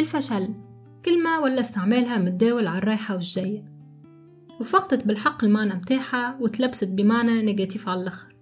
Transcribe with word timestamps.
الفشل 0.00 0.54
كلمة 1.04 1.40
ولا 1.40 1.60
استعمالها 1.60 2.18
متداول 2.18 2.66
على 2.66 2.78
الرايحة 2.78 3.14
والجاية. 3.14 3.64
وفقدت 4.60 5.06
بالحق 5.06 5.44
المعنى 5.44 5.74
متاعها 5.74 6.38
وتلبست 6.40 6.88
بمعنى 6.88 7.42
négatif 7.42 7.88
على 7.88 8.00
الآخر. 8.00 8.36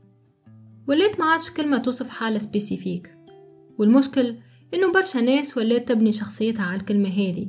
ولات 0.88 1.20
ما 1.20 1.26
عادش 1.26 1.50
كلمة 1.50 1.78
توصف 1.78 2.08
حالة 2.08 2.38
spécifique. 2.38 3.18
والمشكل 3.78 4.36
إنه 4.74 4.92
برشا 4.92 5.18
ناس 5.18 5.58
ولات 5.58 5.88
تبني 5.88 6.12
شخصيتها 6.12 6.62
على 6.62 6.80
الكلمة 6.80 7.08
هذه 7.08 7.48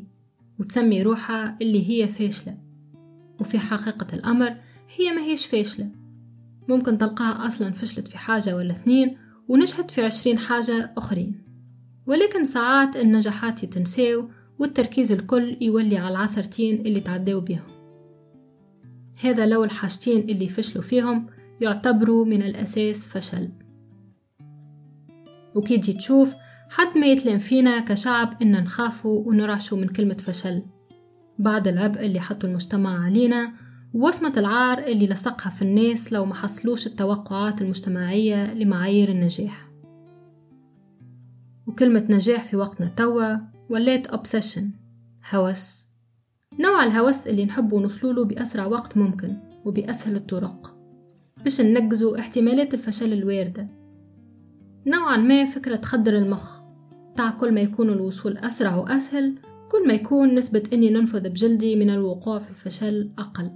وتسمي 0.59 1.01
روحها 1.01 1.57
اللي 1.61 1.89
هي 1.89 2.07
فاشلة. 2.07 2.57
وفي 3.39 3.59
حقيقة 3.59 4.07
الأمر 4.13 4.55
هي 4.95 5.11
ما 5.15 5.21
هيش 5.21 5.45
فاشلة. 5.45 5.89
ممكن 6.69 6.97
تلقاها 6.97 7.47
أصلا 7.47 7.71
فشلت 7.71 8.07
في 8.07 8.17
حاجة 8.17 8.55
ولا 8.55 8.73
اثنين 8.73 9.17
ونجحت 9.47 9.91
في 9.91 10.01
عشرين 10.01 10.39
حاجة 10.39 10.93
أخرين. 10.97 11.48
ولكن 12.09 12.45
ساعات 12.45 12.95
النجاحات 12.95 13.63
يتنساو 13.63 14.29
والتركيز 14.59 15.11
الكل 15.11 15.57
يولي 15.61 15.97
على 15.97 16.11
العثرتين 16.11 16.75
اللي 16.75 16.99
تعداو 16.99 17.41
بيهم. 17.41 17.69
هذا 19.19 19.45
لو 19.45 19.63
الحاجتين 19.63 20.29
اللي 20.29 20.47
فشلوا 20.47 20.83
فيهم 20.83 21.27
يعتبروا 21.61 22.25
من 22.25 22.41
الأساس 22.41 23.07
فشل. 23.07 23.49
وكي 25.55 25.77
تجي 25.77 25.93
تشوف 25.93 26.35
حد 26.69 26.97
ما 26.97 27.05
يتلام 27.05 27.37
فينا 27.37 27.79
كشعب 27.79 28.41
إن 28.41 28.63
نخافوا 28.63 29.27
ونرعشوا 29.27 29.77
من 29.77 29.87
كلمة 29.87 30.17
فشل. 30.17 30.63
بعد 31.39 31.67
العبء 31.67 32.05
اللي 32.05 32.19
حطوا 32.19 32.49
المجتمع 32.49 33.05
علينا 33.05 33.53
ووصمة 33.93 34.33
العار 34.37 34.79
اللي 34.79 35.07
لصقها 35.07 35.49
في 35.49 35.61
الناس 35.61 36.13
لو 36.13 36.25
ما 36.25 36.33
حصلوش 36.33 36.87
التوقعات 36.87 37.61
المجتمعية 37.61 38.53
لمعايير 38.53 39.09
النجاح. 39.09 39.68
وكلمة 41.69 42.05
نجاح 42.09 42.43
في 42.43 42.57
وقتنا 42.57 42.87
توا 42.87 43.37
ولات 43.69 44.07
obsession 44.07 44.63
هوس. 45.33 45.87
نوع 46.59 46.83
الهوس 46.83 47.27
اللي 47.27 47.45
نحبوا 47.45 47.81
نوصلوله 47.81 48.25
بأسرع 48.25 48.65
وقت 48.65 48.97
ممكن 48.97 49.37
وبأسهل 49.65 50.15
الطرق. 50.15 50.77
باش 51.43 51.61
ننجزوا 51.61 52.19
احتمالات 52.19 52.73
الفشل 52.73 53.13
الواردة. 53.13 53.67
نوعا 54.87 55.17
ما 55.17 55.45
فكرة 55.45 55.75
تخدر 55.75 56.17
المخ. 56.17 56.59
تاع 57.15 57.29
كل 57.29 57.53
ما 57.53 57.61
يكون 57.61 57.89
الوصول 57.89 58.37
أسرع 58.37 58.75
وأسهل 58.75 59.35
كل 59.71 59.87
ما 59.87 59.93
يكون 59.93 60.35
نسبة 60.35 60.63
إني 60.73 60.89
ننفذ 60.89 61.29
بجلدي 61.29 61.75
من 61.75 61.89
الوقوع 61.89 62.39
في 62.39 62.49
الفشل 62.49 63.11
أقل. 63.17 63.51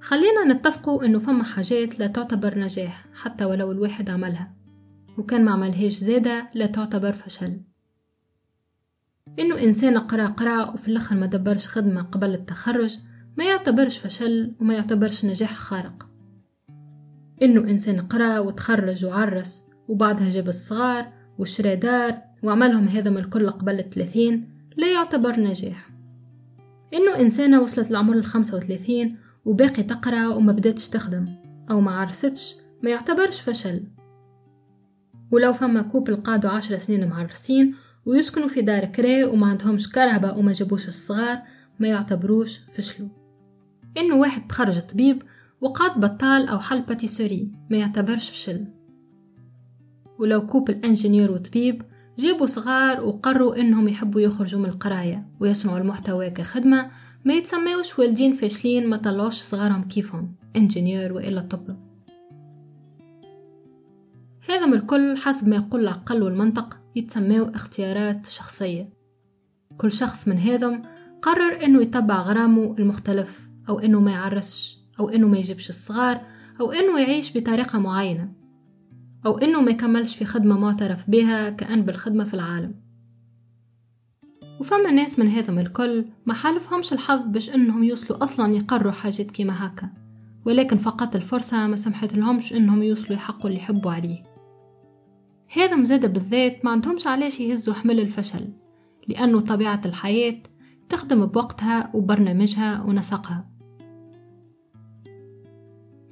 خلينا 0.00 0.44
نتفقوا 0.54 1.04
إنه 1.04 1.18
فما 1.18 1.44
حاجات 1.44 1.98
لا 1.98 2.06
تعتبر 2.06 2.58
نجاح 2.58 3.06
حتى 3.14 3.44
ولو 3.44 3.72
الواحد 3.72 4.10
عملها. 4.10 4.59
وكان 5.18 5.44
ما 5.44 5.50
عملهاش 5.50 5.92
زادة 5.92 6.50
لا 6.54 6.66
تعتبر 6.66 7.12
فشل. 7.12 7.60
إنه 9.38 9.62
إنسان 9.62 9.98
قرأ 9.98 10.26
قرأ 10.26 10.70
وفي 10.70 10.88
الآخر 10.88 11.16
ما 11.16 11.26
دبرش 11.26 11.68
خدمة 11.68 12.02
قبل 12.02 12.34
التخرج 12.34 12.98
ما 13.38 13.44
يعتبرش 13.44 13.98
فشل 13.98 14.54
وما 14.60 14.74
يعتبرش 14.74 15.24
نجاح 15.24 15.56
خارق. 15.56 16.08
إنه 17.42 17.60
إنسان 17.60 18.00
قرأ 18.00 18.38
وتخرج 18.38 19.04
وعرس 19.04 19.62
وبعدها 19.88 20.30
جاب 20.30 20.48
الصغار 20.48 21.12
وشرى 21.38 21.76
دار 21.76 22.22
وعملهم 22.42 22.88
هذا 22.88 23.10
من 23.10 23.18
الكل 23.18 23.50
قبل 23.50 23.78
الثلاثين 23.78 24.50
لا 24.76 24.92
يعتبر 24.92 25.40
نجاح. 25.40 25.90
إنه 26.94 27.20
إنسانة 27.20 27.60
وصلت 27.60 27.90
لعمر 27.90 28.14
الخمسة 28.14 28.56
وثلاثين 28.56 29.16
وباقي 29.44 29.82
تقرأ 29.82 30.28
وما 30.28 30.52
بدأتش 30.52 30.88
تخدم 30.88 31.36
أو 31.70 31.80
ما 31.80 31.90
عرستش 31.90 32.56
ما 32.82 32.90
يعتبرش 32.90 33.40
فشل. 33.40 33.82
ولو 35.30 35.52
فما 35.52 35.82
couple 35.82 36.16
قعدوا 36.16 36.50
عشر 36.50 36.78
سنين 36.78 37.08
معرسين 37.08 37.74
ويسكنوا 38.06 38.48
في 38.48 38.62
دار 38.62 38.84
كري 38.84 39.24
وما 39.24 39.46
عندهمش 39.46 39.92
كرهبة 39.92 40.38
وما 40.38 40.52
جابوش 40.52 40.88
الصغار 40.88 41.38
ما 41.80 41.88
يعتبروش 41.88 42.58
فشلوا. 42.58 43.08
إنه 43.98 44.16
واحد 44.16 44.46
تخرج 44.48 44.80
طبيب 44.80 45.22
وقعد 45.60 46.00
بطال 46.00 46.48
أو 46.48 46.58
حل 46.58 46.82
pâtisserie 46.82 47.52
ما 47.70 47.76
يعتبرش 47.76 48.30
فشل. 48.30 48.66
ولو 50.18 50.46
couple 50.46 50.80
ingénieur 50.84 51.32
وطبيب 51.32 51.82
جابوا 52.18 52.46
صغار 52.46 53.00
وقرروا 53.04 53.60
إنهم 53.60 53.88
يحبوا 53.88 54.20
يخرجوا 54.20 54.60
من 54.60 54.66
القراية 54.68 55.26
ويصنعوا 55.40 55.78
المحتوى 55.78 56.30
كخدمة 56.30 56.90
ما 57.24 57.34
يتسميوش 57.34 57.98
والدين 57.98 58.32
فاشلين 58.32 58.88
ما 58.88 58.96
طلعوش 58.96 59.34
صغارهم 59.34 59.82
كيفهم 59.82 60.34
إنجينير 60.56 61.12
وإلا 61.12 61.40
طب. 61.40 61.89
هذا 64.48 64.66
من 64.66 64.72
الكل 64.72 65.16
حسب 65.16 65.48
ما 65.48 65.56
يقول 65.56 65.80
العقل 65.80 66.22
والمنطق 66.22 66.78
يتسماو 66.96 67.44
اختيارات 67.44 68.26
شخصية. 68.26 68.92
كل 69.78 69.92
شخص 69.92 70.28
من 70.28 70.38
هذم 70.38 70.82
قرر 71.22 71.64
إنه 71.64 71.82
يتبع 71.82 72.22
غرامه 72.22 72.74
المختلف 72.78 73.50
أو 73.68 73.78
إنه 73.78 74.00
ما 74.00 74.10
يعرسش 74.10 74.78
أو 75.00 75.08
إنه 75.08 75.28
ما 75.28 75.38
يجيبش 75.38 75.70
الصغار 75.70 76.20
أو 76.60 76.72
إنه 76.72 77.00
يعيش 77.00 77.38
بطريقة 77.38 77.78
معينة 77.78 78.32
أو 79.26 79.38
إنه 79.38 79.60
ما 79.60 79.70
يكملش 79.70 80.16
في 80.16 80.24
خدمة 80.24 80.58
معترف 80.58 81.10
بها 81.10 81.50
كأن 81.50 81.82
بالخدمة 81.82 82.24
في 82.24 82.34
العالم. 82.34 82.74
وفما 84.60 84.90
ناس 84.90 85.18
من 85.18 85.28
هذم 85.28 85.58
الكل 85.58 86.04
ما 86.26 86.34
حالفهمش 86.34 86.92
الحظ 86.92 87.20
باش 87.26 87.50
إنهم 87.54 87.84
يوصلوا 87.84 88.22
أصلا 88.22 88.52
يقروا 88.52 88.92
حاجات 88.92 89.30
كيما 89.30 89.66
هكا 89.66 89.90
ولكن 90.44 90.76
فقط 90.76 91.16
الفرصة 91.16 91.66
ما 91.66 91.76
سمحت 91.76 92.14
لهمش 92.14 92.52
إنهم 92.52 92.82
يوصلوا 92.82 93.12
يحقوا 93.12 93.50
اللي 93.50 93.58
يحبوا 93.58 93.92
عليه. 93.92 94.29
هذا 95.52 95.76
مزادة 95.76 96.08
بالذات 96.08 96.64
ما 96.64 96.70
عندهمش 96.70 97.06
علاش 97.06 97.40
يهزوا 97.40 97.74
حمل 97.74 98.00
الفشل 98.00 98.48
لأنه 99.08 99.40
طبيعة 99.40 99.80
الحياة 99.86 100.42
تخدم 100.88 101.26
بوقتها 101.26 101.90
وبرنامجها 101.94 102.82
ونسقها. 102.82 103.50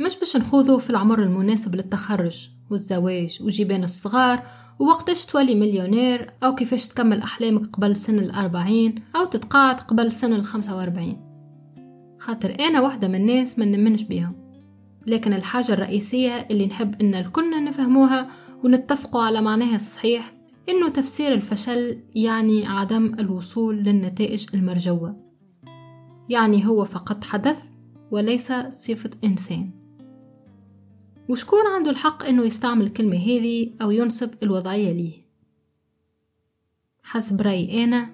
مش 0.00 0.19
باش 0.19 0.37
نخوضوا 0.37 0.78
في 0.78 0.91
العمر 0.91 1.22
المناسب 1.22 1.75
للتخرج 1.75 2.50
والزواج 2.71 3.38
وجيبان 3.43 3.84
الصغار 3.84 4.43
ووقتاش 4.78 5.26
تولي 5.26 5.55
مليونير 5.55 6.32
أو 6.43 6.55
كيفاش 6.55 6.88
تكمل 6.88 7.22
أحلامك 7.22 7.76
قبل 7.76 7.97
سن 7.97 8.19
الأربعين 8.19 9.03
أو 9.16 9.25
تتقاعد 9.25 9.81
قبل 9.81 10.12
سن 10.12 10.32
الخمسة 10.32 10.76
وأربعين. 10.76 11.25
خاطر 12.19 12.56
أنا 12.60 12.81
واحدة 12.81 13.09
من 13.09 13.15
الناس 13.15 13.59
من 13.59 13.72
نمنش 13.72 14.03
بيهم. 14.03 14.47
لكن 15.08 15.32
الحاجة 15.32 15.72
الرئيسية 15.72 16.46
اللي 16.50 16.66
نحب 16.66 17.00
إن 17.00 17.14
الكلنا 17.14 17.60
نفهموها 17.60 18.28
ونتفقوا 18.64 19.22
على 19.22 19.42
معناها 19.42 19.76
الصحيح 19.76 20.32
إنه 20.69 20.88
تفسير 20.88 21.32
الفشل 21.32 21.98
يعني 22.14 22.66
عدم 22.66 23.14
الوصول 23.19 23.76
للنتائج 23.76 24.46
المرجوة. 24.54 25.16
يعني 26.28 26.66
هو 26.66 26.84
فقط 26.84 27.24
حدث 27.24 27.64
وليس 28.10 28.52
صفة 28.52 29.10
إنسان. 29.24 29.70
وشكون 31.28 31.66
عنده 31.75 31.90
الحق 31.90 32.25
إنه 32.25 32.42
يستعمل 32.42 32.86
الكلمة 32.86 33.16
هذه 33.16 33.70
أو 33.82 33.90
ينسب 33.90 34.30
الوضعية 34.42 34.92
ليه؟ 34.92 35.28
حسب 37.02 37.40
رأيي 37.40 37.84
أنا 37.84 38.10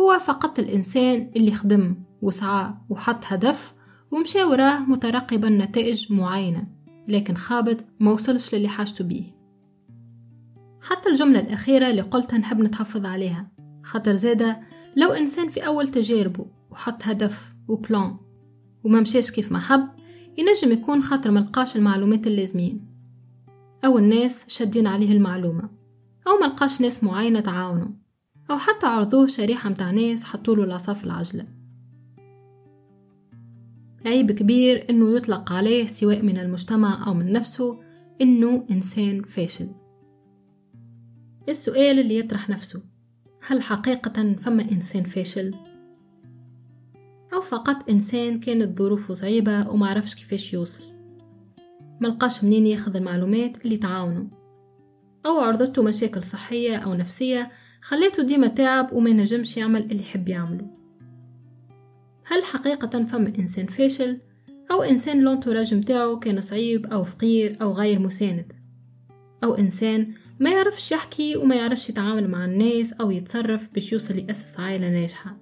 هو 0.00 0.18
فقط 0.18 0.58
الإنسان 0.58 1.30
اللي 1.36 1.52
خدم 1.52 1.94
وسعى 2.22 2.74
وحط 2.90 3.24
هدف 3.24 3.75
ومشى 4.16 4.44
وراه 4.44 4.78
مترقبا 4.78 5.48
نتائج 5.48 6.12
معينة 6.12 6.66
لكن 7.08 7.34
خابط 7.34 7.76
ما 8.00 8.12
وصلش 8.12 8.54
للي 8.54 8.68
حاجته 8.68 9.04
بيه. 9.04 9.24
حتى 10.82 11.08
الجملة 11.08 11.40
الأخيرة 11.40 11.90
اللي 11.90 12.02
قلتها 12.02 12.38
نحب 12.38 12.60
نتحفظ 12.60 13.06
عليها. 13.06 13.50
خاطر 13.84 14.14
زادة 14.14 14.60
لو 14.96 15.08
إنسان 15.08 15.48
في 15.48 15.66
أول 15.66 15.88
تجاربه 15.88 16.46
وحط 16.70 17.02
هدف 17.02 17.54
وبلان 17.68 18.16
وما 18.84 19.00
مشاش 19.00 19.30
كيف 19.30 19.52
ما 19.52 19.58
حب 19.58 19.88
ينجم 20.38 20.72
يكون 20.72 21.02
خاطر 21.02 21.30
ملقاش 21.30 21.76
المعلومات 21.76 22.26
اللازمين. 22.26 22.86
أو 23.84 23.98
الناس 23.98 24.44
شادين 24.48 24.86
عليه 24.86 25.12
المعلومة. 25.12 25.70
أو 26.28 26.38
ملقاش 26.42 26.80
ناس 26.80 27.04
معينة 27.04 27.40
تعاونوا 27.40 27.88
أو 28.50 28.56
حتى 28.58 28.86
عرضوه 28.86 29.26
شريحة 29.26 29.70
متاع 29.70 29.90
ناس 29.90 30.24
حطوله 30.24 30.64
العصا 30.64 30.94
في 30.94 31.04
العجلة. 31.04 31.46
عيب 34.06 34.32
كبير 34.32 34.86
إنه 34.90 35.16
يطلق 35.16 35.52
عليه 35.52 35.86
سواء 35.86 36.22
من 36.22 36.38
المجتمع 36.38 37.06
أو 37.06 37.14
من 37.14 37.32
نفسه 37.32 37.80
إنه 38.20 38.66
إنسان 38.70 39.22
فاشل. 39.22 39.68
السؤال 41.48 41.98
اللي 41.98 42.18
يطرح 42.18 42.50
نفسه 42.50 42.82
هل 43.46 43.62
حقيقة 43.62 44.34
فما 44.34 44.62
إنسان 44.72 45.02
فاشل؟ 45.02 45.54
أو 47.34 47.40
فقط 47.40 47.90
إنسان 47.90 48.40
كانت 48.40 48.78
ظروفه 48.78 49.14
صعيبة 49.14 49.68
ومعرفش 49.70 50.14
كيفاش 50.14 50.54
يوصل. 50.54 50.84
ملقاش 52.00 52.44
منين 52.44 52.66
ياخذ 52.66 52.96
المعلومات 52.96 53.64
اللي 53.64 53.76
تعاونوا 53.76 54.26
أو 55.26 55.38
عرضته 55.38 55.82
مشاكل 55.82 56.22
صحية 56.22 56.76
أو 56.76 56.94
نفسية 56.94 57.50
خليته 57.82 58.22
ديما 58.22 58.46
تعب 58.46 58.92
وما 58.92 59.10
نجمش 59.10 59.56
يعمل 59.56 59.82
اللي 59.82 60.02
يحب 60.02 60.28
يعمله. 60.28 60.85
هل 62.28 62.44
حقيقة 62.44 63.04
فما 63.04 63.32
إنسان 63.38 63.66
فاشل؟ 63.66 64.20
أو 64.70 64.82
إنسان 64.82 65.20
لونتوراج 65.20 65.74
متاعه 65.74 66.18
كان 66.18 66.40
صعيب 66.40 66.86
أو 66.86 67.04
فقير 67.04 67.58
أو 67.62 67.72
غير 67.72 67.98
مساند؟ 67.98 68.52
أو 69.44 69.54
إنسان 69.54 70.14
ما 70.40 70.50
يعرفش 70.50 70.92
يحكي 70.92 71.36
وما 71.36 71.54
يعرفش 71.54 71.90
يتعامل 71.90 72.28
مع 72.28 72.44
الناس 72.44 72.92
أو 72.92 73.10
يتصرف 73.10 73.68
باش 73.74 73.92
يوصل 73.92 74.18
يأسس 74.18 74.60
عائلة 74.60 74.90
ناجحة؟ 74.90 75.36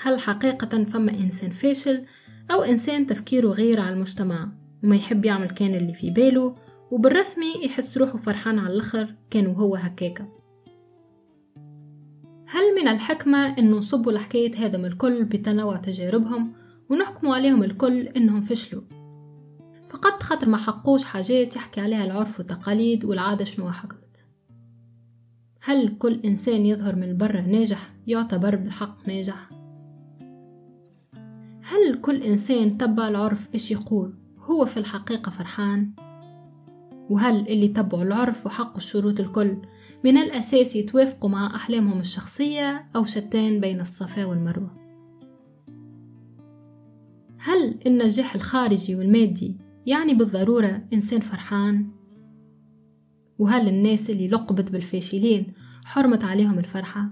هل 0.00 0.20
حقيقة 0.20 0.84
فما 0.84 1.12
إنسان 1.12 1.50
فاشل؟ 1.50 2.04
أو 2.50 2.62
إنسان 2.62 3.06
تفكيره 3.06 3.48
غير 3.48 3.80
على 3.80 3.94
المجتمع 3.94 4.48
وما 4.84 4.96
يحب 4.96 5.24
يعمل 5.24 5.50
كان 5.50 5.74
اللي 5.74 5.94
في 5.94 6.10
باله 6.10 6.56
وبالرسمي 6.90 7.64
يحس 7.64 7.98
روحه 7.98 8.16
فرحان 8.16 8.58
على 8.58 8.74
الآخر 8.74 9.14
كان 9.30 9.46
وهو 9.46 9.76
هكاكا؟ 9.76 10.37
هل 12.50 12.74
من 12.80 12.88
الحكمة 12.88 13.58
إنه 13.58 13.76
نصبوا 13.76 14.12
الحكاية 14.12 14.66
هذا 14.66 14.76
الكل 14.76 15.24
بتنوع 15.24 15.76
تجاربهم 15.76 16.52
ونحكموا 16.90 17.34
عليهم 17.34 17.62
الكل 17.62 18.00
إنهم 18.00 18.40
فشلوا 18.40 18.82
فقط 19.86 20.22
خاطر 20.22 20.48
ما 20.48 20.56
حقوش 20.56 21.04
حاجات 21.04 21.56
يحكي 21.56 21.80
عليها 21.80 22.04
العرف 22.04 22.38
والتقاليد 22.38 23.04
والعادة 23.04 23.44
شنو 23.44 23.70
حكمت 23.70 24.26
هل 25.60 25.96
كل 25.98 26.20
إنسان 26.24 26.66
يظهر 26.66 26.96
من 26.96 27.16
برا 27.16 27.40
ناجح 27.40 27.90
يعتبر 28.06 28.56
بالحق 28.56 29.08
ناجح؟ 29.08 29.50
هل 31.62 32.00
كل 32.02 32.22
إنسان 32.22 32.78
تبع 32.78 33.08
العرف 33.08 33.48
إيش 33.54 33.70
يقول 33.70 34.14
هو 34.38 34.64
في 34.64 34.76
الحقيقة 34.76 35.30
فرحان؟ 35.30 35.90
وهل 37.10 37.48
اللي 37.48 37.68
تبعوا 37.68 38.02
العرف 38.02 38.46
وحقوا 38.46 38.76
الشروط 38.76 39.20
الكل 39.20 39.56
من 40.04 40.16
الأساس 40.16 40.76
يتوافقوا 40.76 41.30
مع 41.30 41.56
أحلامهم 41.56 42.00
الشخصية 42.00 42.90
أو 42.96 43.04
شتان 43.04 43.60
بين 43.60 43.80
الصفا 43.80 44.24
والمروة؟ 44.24 44.78
هل 47.38 47.80
النجاح 47.86 48.34
الخارجي 48.34 48.94
والمادي 48.94 49.56
يعني 49.86 50.14
بالضرورة 50.14 50.82
إنسان 50.92 51.20
فرحان؟ 51.20 51.90
وهل 53.38 53.68
الناس 53.68 54.10
اللي 54.10 54.28
لقبت 54.28 54.70
بالفاشلين 54.70 55.52
حرمت 55.84 56.24
عليهم 56.24 56.58
الفرحة؟ 56.58 57.08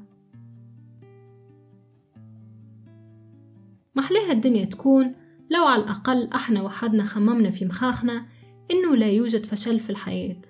محلاها 3.97 4.33
الدنيا 4.33 4.65
تكون 4.65 5.15
لو 5.51 5.65
على 5.65 5.83
الأقل 5.83 6.29
إحنا 6.35 6.63
وحدنا 6.63 7.05
خممنا 7.05 7.51
في 7.51 7.65
مخاخنا 7.65 8.27
إنه 8.71 8.97
لا 8.97 9.07
يوجد 9.07 9.47
فشل 9.47 9.81
في 9.81 9.91
الحياة 9.91 10.41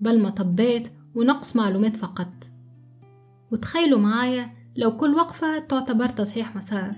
بل 0.00 0.22
مطبات 0.22 0.88
ونقص 1.14 1.56
معلومات 1.56 1.96
فقط. 1.96 2.32
وتخيلوا 3.52 3.98
معايا 3.98 4.50
لو 4.76 4.96
كل 4.96 5.14
وقفة 5.14 5.58
تعتبر 5.58 6.08
تصحيح 6.08 6.56
مسار 6.56 6.96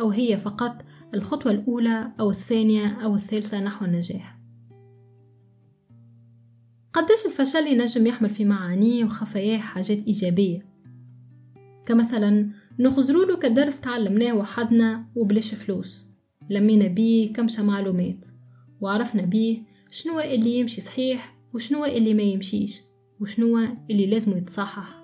أو 0.00 0.10
هي 0.10 0.36
فقط 0.36 0.84
الخطوة 1.14 1.52
الأولى 1.52 2.12
أو 2.20 2.30
الثانية 2.30 2.86
أو 2.86 3.14
الثالثة 3.14 3.60
نحو 3.60 3.84
النجاح. 3.84 4.38
قديش 6.92 7.26
الفشل 7.26 7.66
ينجم 7.66 8.06
يحمل 8.06 8.30
في 8.30 8.44
معانيه 8.44 9.04
وخفاياه 9.04 9.58
حاجات 9.58 9.98
إيجابية؟ 10.06 10.66
كمثلا 11.86 12.50
نخزرولو 12.80 13.36
كدرس 13.36 13.80
تعلمناه 13.80 14.32
وحدنا 14.36 15.06
وبلاش 15.16 15.54
فلوس. 15.54 16.06
لمينا 16.50 16.86
بيه 16.86 17.32
كمشة 17.32 17.62
معلومات. 17.62 18.26
وعرفنا 18.80 19.22
بيه 19.22 19.58
شنو 19.90 20.20
اللي 20.20 20.58
يمشي 20.58 20.80
صحيح 20.80 21.28
وشنو 21.54 21.84
اللي 21.84 22.14
ما 22.14 22.22
يمشيش. 22.22 22.87
وشنو 23.20 23.58
اللي 23.90 24.06
لازم 24.06 24.38
يتصحح. 24.38 25.02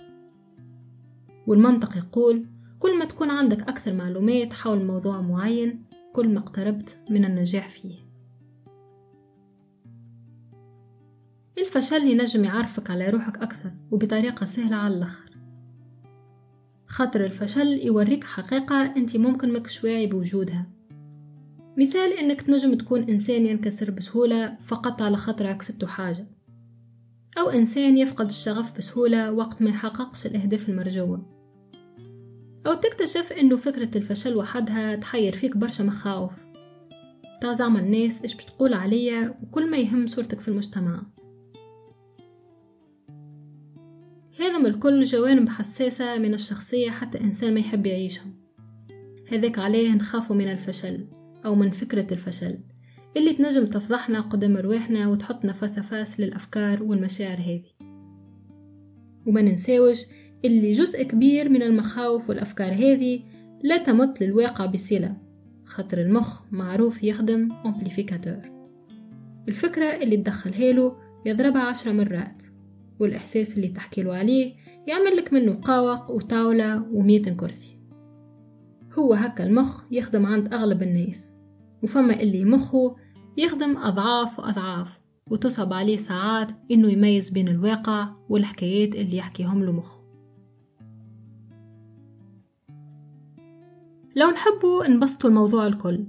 والمنطق 1.46 1.96
يقول 1.96 2.46
كل 2.78 2.98
ما 2.98 3.04
تكون 3.04 3.30
عندك 3.30 3.60
أكثر 3.60 3.92
معلومات 3.92 4.52
حول 4.52 4.84
موضوع 4.84 5.20
معين 5.20 5.84
كل 6.12 6.34
ما 6.34 6.38
اقتربت 6.38 6.98
من 7.10 7.24
النجاح 7.24 7.68
فيه. 7.68 8.04
الفشل 11.58 12.06
ينجم 12.06 12.44
يعرفك 12.44 12.90
على 12.90 13.10
روحك 13.10 13.36
أكثر 13.36 13.70
وبطريقة 13.90 14.46
سهلة 14.46 14.76
على 14.76 14.94
الآخر. 14.94 15.30
خاطر 16.86 17.24
الفشل 17.24 17.66
يوريك 17.66 18.24
حقيقة 18.24 18.96
أنت 18.96 19.16
ممكن 19.16 19.52
مكش 19.52 19.84
واعي 19.84 20.06
بوجودها. 20.06 20.66
مثال 21.78 22.12
إنك 22.12 22.42
تنجم 22.42 22.74
تكون 22.74 23.02
إنسان 23.02 23.46
ينكسر 23.46 23.90
بسهولة 23.90 24.56
فقط 24.60 25.02
على 25.02 25.16
خاطر 25.16 25.46
عكسته 25.46 25.86
حاجة. 25.86 26.26
أو 27.38 27.50
إنسان 27.50 27.98
يفقد 27.98 28.26
الشغف 28.26 28.78
بسهولة 28.78 29.32
وقت 29.32 29.62
ما 29.62 29.70
يحققش 29.70 30.26
الأهداف 30.26 30.68
المرجوة. 30.68 31.26
أو 32.66 32.74
تكتشف 32.74 33.32
إنه 33.32 33.56
فكرة 33.56 33.98
الفشل 33.98 34.36
وحدها 34.36 34.96
تحير 34.96 35.32
فيك 35.32 35.56
برشا 35.56 35.82
مخاوف. 35.82 36.44
تاع 37.40 37.52
زعما 37.52 37.80
الناس 37.80 38.22
إيش 38.22 38.34
بتقول 38.34 38.74
عليا 38.74 39.38
وكل 39.42 39.70
ما 39.70 39.76
يهم 39.76 40.06
صورتك 40.06 40.40
في 40.40 40.48
المجتمع. 40.48 41.02
هذا 44.40 44.58
من 44.58 44.66
الكل 44.66 45.04
جوانب 45.04 45.48
حساسة 45.48 46.18
من 46.18 46.34
الشخصية 46.34 46.90
حتى 46.90 47.20
إنسان 47.20 47.54
ما 47.54 47.60
يحب 47.60 47.86
يعيشهم 47.86 48.34
هذاك 49.32 49.58
عليه 49.58 49.94
نخافوا 49.94 50.36
من 50.36 50.48
الفشل 50.48 51.06
أو 51.44 51.54
من 51.54 51.70
فكرة 51.70 52.12
الفشل. 52.12 52.58
اللي 53.16 53.32
تنجم 53.32 53.66
تفضحنا 53.66 54.20
قدام 54.20 54.56
رواحنا 54.56 55.08
وتحطنا 55.08 55.52
face 55.52 56.20
للأفكار 56.20 56.82
والمشاعر 56.82 57.38
هذه. 57.38 57.64
وما 59.26 59.42
ننساوش 59.42 60.02
اللي 60.44 60.70
جزء 60.70 61.02
كبير 61.02 61.48
من 61.48 61.62
المخاوف 61.62 62.28
والأفكار 62.28 62.72
هذه 62.72 63.22
لا 63.62 63.78
تمت 63.78 64.22
للواقع 64.22 64.66
بصلة 64.66 65.16
خاطر 65.64 66.00
المخ 66.00 66.42
معروف 66.52 67.04
يخدم 67.04 67.48
amplificateur 67.66 68.54
الفكرة 69.48 69.84
اللي 69.84 70.16
تدخلها 70.16 70.72
له 70.72 70.96
يضربها 71.26 71.62
عشرة 71.62 71.92
مرات 71.92 72.42
والإحساس 73.00 73.56
اللي 73.56 73.68
تحكي 73.68 74.02
له 74.02 74.14
عليه 74.14 74.54
يعمل 74.86 75.16
لك 75.16 75.32
منه 75.32 75.54
قاوق 75.54 76.10
وطاولة 76.10 76.86
ومية 76.92 77.22
كرسي. 77.22 77.78
هو 78.98 79.14
هكا 79.14 79.44
المخ 79.44 79.84
يخدم 79.90 80.26
عند 80.26 80.54
أغلب 80.54 80.82
الناس 80.82 81.34
وفما 81.82 82.20
اللي 82.20 82.44
مخه 82.44 82.96
يخدم 83.36 83.76
أضعاف 83.76 84.38
وأضعاف 84.38 85.00
وتصعب 85.30 85.72
عليه 85.72 85.96
ساعات 85.96 86.50
إنه 86.70 86.90
يميز 86.90 87.30
بين 87.30 87.48
الواقع 87.48 88.14
والحكايات 88.28 88.94
اللي 88.94 89.16
يحكيهم 89.16 89.64
له 89.64 89.72
مخه 89.72 90.04
لو 94.16 94.30
نحبوا 94.30 94.86
نبسطوا 94.86 95.30
الموضوع 95.30 95.66
الكل 95.66 96.04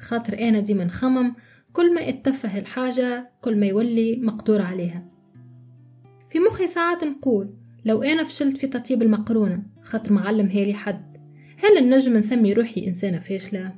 خاطر 0.00 0.38
أنا 0.38 0.60
ديما 0.60 0.84
نخمم 0.84 1.34
كل 1.72 1.94
ما 1.94 2.08
اتفه 2.08 2.58
الحاجة 2.58 3.32
كل 3.40 3.60
ما 3.60 3.66
يولي 3.66 4.16
مقدور 4.16 4.62
عليها 4.62 5.08
في 6.28 6.38
مخي 6.38 6.66
ساعات 6.66 7.04
نقول 7.04 7.54
لو 7.84 8.02
أنا 8.02 8.24
فشلت 8.24 8.56
في 8.56 8.66
تطيب 8.66 9.02
المقرونة 9.02 9.62
خاطر 9.82 10.12
ما 10.12 10.46
علمهالي 10.46 10.74
حد 10.74 11.16
هل 11.64 11.78
نجم 11.78 12.16
نسمي 12.16 12.52
روحي 12.52 12.86
إنسانة 12.86 13.18
فاشلة؟ 13.18 13.74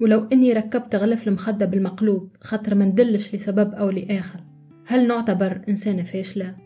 ولو 0.00 0.28
إني 0.32 0.52
ركبت 0.52 0.94
غلف 0.94 1.28
المخدة 1.28 1.66
بالمقلوب 1.66 2.28
خاطر 2.40 2.74
ما 2.74 2.84
ندلش 2.84 3.34
لسبب 3.34 3.74
أو 3.74 3.90
لآخر. 3.90 4.40
هل 4.86 5.08
نعتبر 5.08 5.60
إنسانة 5.68 6.02
فاشلة؟ 6.02 6.56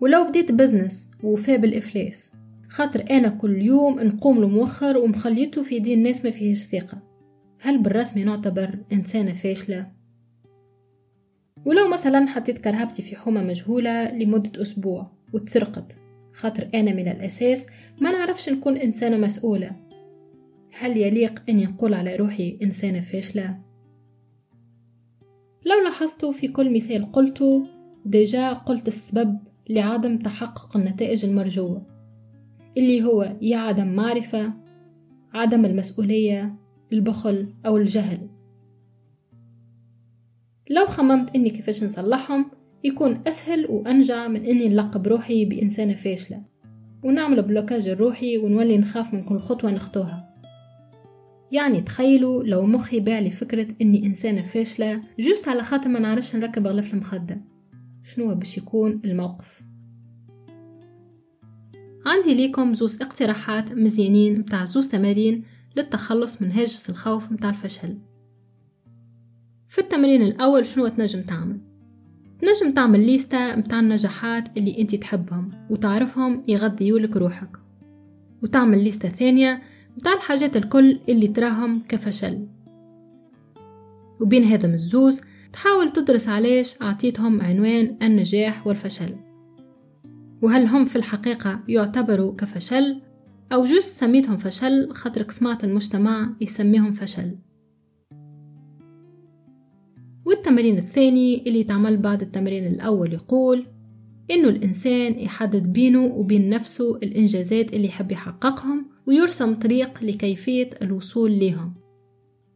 ولو 0.00 0.28
بديت 0.28 0.52
business 0.52 1.10
وفاه 1.22 1.56
بالإفلاس 1.56 2.30
خاطر 2.68 3.04
أنا 3.10 3.28
كل 3.28 3.62
يوم 3.62 4.00
نقوم 4.00 4.40
له 4.40 4.48
موخر 4.48 4.98
ومخليته 4.98 5.62
في 5.62 5.78
يدين 5.78 6.02
ناس 6.02 6.24
ما 6.24 6.30
فيهش 6.30 6.58
ثقة. 6.58 7.02
هل 7.60 7.78
بالرسمي 7.78 8.24
نعتبر 8.24 8.78
إنسانة 8.92 9.32
فاشلة؟ 9.32 9.86
ولو 11.66 11.88
مثلا 11.88 12.26
حطيت 12.26 12.58
كرهبتي 12.58 13.02
في 13.02 13.16
حومة 13.16 13.42
مجهولة 13.42 14.12
لمدة 14.12 14.62
أسبوع 14.62 15.10
وتسرقت 15.32 15.98
خاطر 16.32 16.68
أنا 16.74 16.94
من 16.94 17.08
الأساس 17.08 17.66
ما 18.00 18.12
نعرفش 18.12 18.48
نكون 18.48 18.76
إنسانة 18.76 19.16
مسؤولة. 19.16 19.70
هل 20.78 20.96
يليق 20.96 21.42
أن 21.48 21.58
يقول 21.58 21.94
على 21.94 22.16
روحي 22.16 22.58
إنسانة 22.62 23.00
فاشلة؟ 23.00 23.58
لو 25.66 25.84
لاحظتوا 25.84 26.32
في 26.32 26.48
كل 26.48 26.76
مثال 26.76 27.12
قلته 27.12 27.66
ديجا 28.06 28.52
قلت 28.52 28.88
السبب 28.88 29.38
لعدم 29.70 30.18
تحقق 30.18 30.76
النتائج 30.76 31.24
المرجوة 31.24 31.86
اللي 32.76 33.02
هو 33.04 33.36
يا 33.42 33.56
عدم 33.56 33.94
معرفة 33.94 34.52
عدم 35.34 35.64
المسؤولية 35.64 36.54
البخل 36.92 37.54
أو 37.66 37.76
الجهل 37.76 38.28
لو 40.70 40.86
خممت 40.86 41.36
إني 41.36 41.50
كيفاش 41.50 41.84
نصلحهم 41.84 42.50
يكون 42.84 43.22
أسهل 43.26 43.66
وأنجع 43.66 44.28
من 44.28 44.44
إني 44.44 44.68
نلقب 44.68 45.06
روحي 45.06 45.44
بإنسانة 45.44 45.94
فاشلة 45.94 46.42
ونعمل 47.02 47.42
blocage 47.42 47.88
لروحي 47.88 48.38
ونولي 48.38 48.78
نخاف 48.78 49.14
من 49.14 49.24
كل 49.24 49.38
خطوة 49.38 49.70
نخطوها 49.70 50.31
يعني 51.52 51.80
تخيلوا 51.80 52.42
لو 52.42 52.66
مخي 52.66 53.00
باع 53.00 53.18
لي 53.18 53.30
فكرة 53.30 53.68
إني 53.82 54.06
إنسانة 54.06 54.42
فاشلة 54.42 55.02
juste 55.18 55.48
على 55.48 55.62
خاطر 55.62 55.88
ما 55.88 55.98
نعرفش 55.98 56.36
نركب 56.36 56.66
غلف 56.66 56.94
المخدة. 56.94 57.40
شنو 58.04 58.34
باش 58.34 58.58
يكون 58.58 59.00
الموقف؟ 59.04 59.62
عندي 62.06 62.34
ليكم 62.34 62.74
زوز 62.74 63.02
اقتراحات 63.02 63.72
مزيانين 63.72 64.38
متاع 64.38 64.64
زوز 64.64 64.88
تمارين 64.88 65.44
للتخلص 65.76 66.42
من 66.42 66.52
هاجس 66.52 66.90
الخوف 66.90 67.32
متاع 67.32 67.50
الفشل. 67.50 67.98
في 69.68 69.78
التمرين 69.78 70.22
الأول 70.22 70.66
شنو 70.66 70.88
تنجم 70.88 71.22
تعمل؟ 71.22 71.60
تنجم 72.40 72.74
تعمل 72.74 73.06
ليستة 73.06 73.56
متاع 73.56 73.80
النجاحات 73.80 74.56
اللي 74.56 74.80
انت 74.80 74.94
تحبهم 74.94 75.66
وتعرفهم 75.70 76.44
يغذيولك 76.48 77.16
روحك. 77.16 77.56
وتعمل 78.42 78.84
ليستة 78.84 79.08
ثانية 79.08 79.71
متاع 80.02 80.14
الحاجات 80.14 80.56
الكل 80.56 80.98
اللي 81.08 81.28
تراهم 81.28 81.82
كفشل. 81.88 82.46
وبين 84.20 84.44
هذا 84.44 84.74
الزوز 84.74 85.20
تحاول 85.52 85.90
تدرس 85.90 86.28
علاش 86.28 86.82
أعطيتهم 86.82 87.40
عنوان 87.40 87.96
النجاح 88.02 88.66
والفشل. 88.66 89.16
وهل 90.42 90.66
هم 90.66 90.84
في 90.84 90.96
الحقيقة 90.96 91.60
يعتبروا 91.68 92.34
كفشل؟ 92.34 93.00
أو 93.52 93.64
جوز 93.64 93.82
سميتهم 93.82 94.36
فشل 94.36 94.90
خاطرك 94.90 95.30
سمعت 95.30 95.64
المجتمع 95.64 96.34
يسميهم 96.40 96.92
فشل. 96.92 97.38
والتمرين 100.26 100.78
الثاني 100.78 101.42
اللي 101.46 101.64
تعمل 101.64 101.96
بعد 101.96 102.22
التمرين 102.22 102.66
الأول 102.66 103.12
يقول 103.12 103.66
إنه 104.30 104.48
الإنسان 104.48 105.12
يحدد 105.20 105.72
بينه 105.72 106.04
وبين 106.04 106.50
نفسه 106.50 106.96
الإنجازات 106.96 107.72
اللي 107.72 107.86
يحب 107.86 108.12
يحققهم 108.12 108.91
ويرسم 109.06 109.54
طريق 109.54 110.04
لكيفية 110.04 110.70
الوصول 110.82 111.38
لهم 111.38 111.74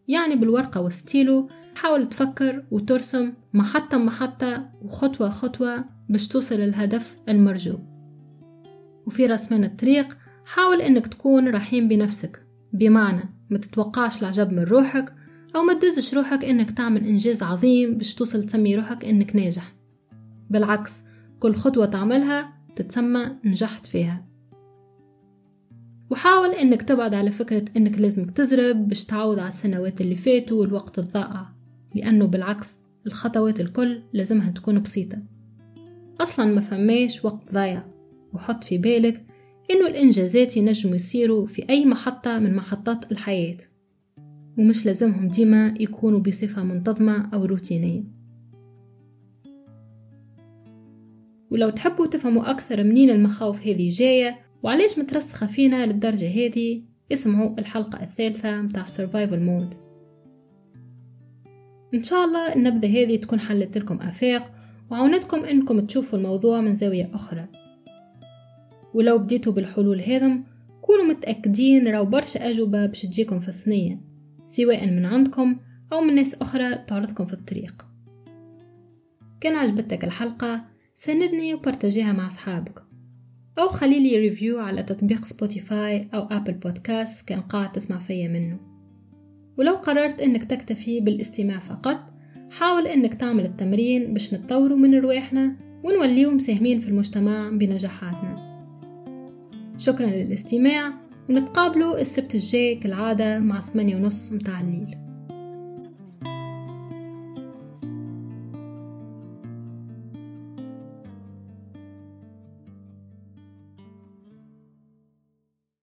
يعني 0.09 0.37
بالورقة 0.37 0.81
وستيلو 0.81 1.49
تحاول 1.75 2.09
تفكر 2.09 2.65
وترسم 2.71 3.33
محطة 3.55 3.99
محطة 3.99 4.71
وخطوة 4.83 5.29
خطوة 5.29 5.85
باش 6.09 6.29
توصل 6.29 6.55
للهدف 6.55 7.19
المرجو. 7.29 7.79
وفي 9.07 9.27
رسمان 9.27 9.65
الطريق 9.65 10.17
حاول 10.47 10.81
إنك 10.81 11.07
تكون 11.07 11.49
رحيم 11.49 11.89
بنفسك 11.89 12.47
بمعنى 12.73 13.37
ما 13.51 13.59
تتوقعش 13.59 14.21
العجب 14.21 14.53
من 14.53 14.63
روحك 14.63 15.13
أو 15.57 15.63
ما 15.63 15.75
تدزش 15.75 16.15
روحك 16.15 16.45
إنك 16.45 16.71
تعمل 16.71 17.07
إنجاز 17.07 17.43
عظيم 17.43 17.99
باش 17.99 18.15
توصل 18.15 18.45
تسمي 18.45 18.77
روحك 18.77 19.05
إنك 19.05 19.37
ناجح. 19.37 19.75
بالعكس 20.51 21.03
كل 21.41 21.55
خطوة 21.55 21.87
تعملها 21.87 22.53
تتسمى 22.77 23.37
نجحت 23.45 23.87
فيها. 23.87 24.27
وحاول 26.11 26.49
إنك 26.49 26.83
تبعد 26.83 27.15
على 27.15 27.31
فكرة 27.31 27.65
إنك 27.77 27.99
لازمك 27.99 28.31
تزرب 28.31 28.89
باش 28.89 29.05
تعوض 29.05 29.39
على 29.39 29.49
السنوات 29.49 30.01
اللي 30.01 30.17
فاتوا 30.17 30.61
والوقت 30.61 30.99
الضائع. 30.99 31.47
لأنه 31.95 32.27
بالعكس 32.27 32.83
الخطوات 33.07 33.61
الكل 33.61 34.03
لازمها 34.13 34.51
تكون 34.51 34.83
بسيطة. 34.83 35.19
أصلا 36.21 36.47
ما 36.47 36.61
فماش 36.61 37.25
وقت 37.25 37.53
ضايع. 37.53 37.85
وحط 38.33 38.65
في 38.65 38.79
بالك 38.79 39.27
إنه 39.71 39.87
الإنجازات 39.87 40.57
ينجموا 40.57 40.95
يصيروا 40.95 41.47
في 41.47 41.69
أي 41.71 41.87
محطة 41.87 42.39
من 42.39 42.57
محطات 42.57 43.13
الحياة. 43.13 43.57
ومش 44.59 44.87
لازمهم 44.87 45.29
ديما 45.29 45.75
يكونوا 45.81 46.21
بصفة 46.21 46.65
منتظمة 46.65 47.31
أو 47.35 47.45
روتينية. 47.45 48.03
ولو 51.51 51.71
تحبوا 51.71 52.07
تفهموا 52.07 52.51
أكثر 52.51 52.85
منين 52.85 53.11
المخاوف 53.11 53.67
هذه 53.67 53.91
جاية 53.91 54.46
وعلاش 54.63 54.99
مترسخة 54.99 55.47
فينا 55.47 55.87
للدرجة 55.87 56.29
هذه؟ 56.29 56.83
اسمعوا 57.13 57.59
الحلقة 57.59 58.03
الثالثة 58.03 58.63
متاع 58.63 58.85
Survival 58.85 59.41
Mode. 59.49 59.77
إن 61.95 62.03
شاء 62.03 62.25
الله 62.25 62.55
النبذة 62.55 63.03
هذه 63.03 63.17
تكون 63.17 63.41
حلت 63.41 63.79
لكم 63.79 63.97
آفاق 63.97 64.53
وعاونتكم 64.91 65.45
إنكم 65.45 65.87
تشوفوا 65.87 66.19
الموضوع 66.19 66.61
من 66.61 66.75
زاوية 66.75 67.11
أخرى. 67.15 67.49
ولو 68.95 69.19
بديتوا 69.19 69.53
بالحلول 69.53 70.01
هذم 70.01 70.45
كونوا 70.81 71.05
متأكدين 71.05 71.89
راو 71.89 72.05
برشا 72.05 72.51
أجوبة 72.51 72.87
باش 72.87 73.03
تجيكم 73.03 73.41
في 73.41 73.49
الثنية 73.49 74.01
سواء 74.45 74.87
من 74.87 75.05
عندكم 75.05 75.57
أو 75.93 76.01
من 76.01 76.15
ناس 76.15 76.35
أخرى 76.35 76.75
تعرضكم 76.75 77.27
في 77.27 77.33
الطريق. 77.33 77.87
كان 79.41 79.57
عجبتك 79.57 80.05
الحلقة 80.05 80.65
سندني 80.95 81.55
و 81.55 81.61
partage 81.61 82.01
يها 82.01 82.13
مع 82.13 82.27
أصحابك. 82.27 82.86
أو 83.59 83.69
خليلي 83.69 84.19
review 84.19 84.59
على 84.59 84.83
تطبيق 84.83 85.25
Spotify 85.25 86.09
أو 86.15 86.23
Apple 86.23 86.53
Podcast 86.53 87.29
كان 87.29 87.41
قاعد 87.41 87.73
تسمع 87.73 87.99
فيا 87.99 88.29
منه. 88.29 88.59
ولو 89.59 89.75
قررت 89.75 90.21
إنك 90.21 90.45
تكتفي 90.45 91.01
بالاستماع 91.01 91.59
فقط 91.59 92.01
حاول 92.51 92.87
إنك 92.87 93.15
تعمل 93.15 93.45
التمرين 93.45 94.15
باش 94.15 94.35
نتطوروا 94.35 94.79
من 94.79 94.95
رواحنا 94.95 95.57
ونوليو 95.85 96.31
مساهمين 96.31 96.81
في 96.81 96.89
المجتمع 96.89 97.51
بنجاحاتنا. 97.51 98.57
شكرا 99.79 100.07
للاستماع 100.07 100.93
ونتقابلوا 101.31 102.01
السبت 102.01 102.35
الجاي 102.35 102.75
كالعادة 102.75 103.39
مع 103.39 103.61
ثمانية 103.61 103.97
ونص 103.97 104.33
متاع 104.33 104.61
الليل. 104.61 105.06